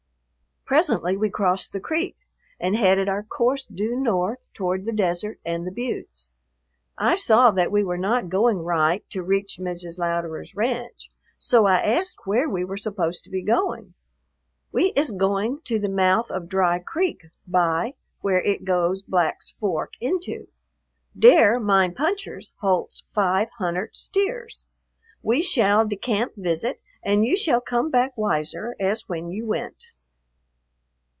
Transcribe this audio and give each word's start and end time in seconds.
Presently 0.63 1.17
we 1.17 1.29
crossed 1.29 1.73
the 1.73 1.81
creek 1.81 2.15
and 2.57 2.77
headed 2.77 3.09
our 3.09 3.23
course 3.23 3.65
due 3.65 3.93
north 3.99 4.39
toward 4.53 4.85
the 4.85 4.93
desert 4.93 5.37
and 5.43 5.67
the 5.67 5.69
buttes. 5.69 6.31
I 6.97 7.17
saw 7.17 7.51
that 7.51 7.73
we 7.73 7.83
were 7.83 7.97
not 7.97 8.29
going 8.29 8.59
right 8.59 9.03
to 9.09 9.21
reach 9.21 9.57
Mrs. 9.59 9.99
Louderer's 9.99 10.55
ranch, 10.55 11.11
so 11.37 11.65
I 11.65 11.81
asked 11.81 12.19
where 12.25 12.47
we 12.47 12.63
were 12.63 12.77
supposed 12.77 13.25
to 13.25 13.29
be 13.29 13.41
going. 13.41 13.95
"We 14.71 14.93
iss 14.95 15.11
going 15.11 15.59
to 15.65 15.77
the 15.77 15.89
mouth 15.89 16.31
of 16.31 16.47
Dry 16.47 16.79
Creek 16.79 17.25
by, 17.45 17.95
where 18.21 18.41
it 18.41 18.63
goes 18.63 19.01
Black's 19.03 19.51
Fork 19.51 19.95
into. 19.99 20.47
Dere 21.19 21.59
mine 21.59 21.93
punchers 21.95 22.53
holdts 22.61 23.03
five 23.13 23.49
huntert 23.59 23.97
steers. 23.97 24.65
We 25.21 25.41
shall 25.41 25.85
de 25.85 25.97
camp 25.97 26.31
visit 26.37 26.79
and 27.03 27.25
you 27.25 27.35
shall 27.35 27.59
come 27.59 27.91
back 27.91 28.17
wiser 28.17 28.77
as 28.79 29.09
when 29.09 29.31
you 29.31 29.45
went." 29.45 29.87